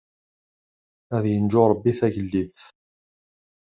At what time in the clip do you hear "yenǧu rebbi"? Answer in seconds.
1.31-1.91